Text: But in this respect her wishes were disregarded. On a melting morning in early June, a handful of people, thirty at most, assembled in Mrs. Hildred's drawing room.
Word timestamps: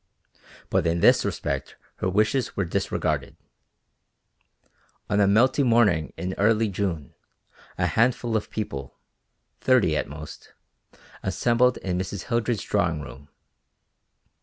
But 0.71 0.87
in 0.87 1.01
this 1.01 1.23
respect 1.23 1.75
her 1.97 2.09
wishes 2.09 2.57
were 2.57 2.65
disregarded. 2.65 3.37
On 5.11 5.19
a 5.19 5.27
melting 5.27 5.67
morning 5.67 6.11
in 6.17 6.33
early 6.39 6.69
June, 6.69 7.13
a 7.77 7.85
handful 7.85 8.35
of 8.35 8.49
people, 8.49 8.97
thirty 9.59 9.95
at 9.95 10.09
most, 10.09 10.53
assembled 11.21 11.77
in 11.77 11.99
Mrs. 11.99 12.23
Hildred's 12.23 12.63
drawing 12.63 13.01
room. 13.01 13.29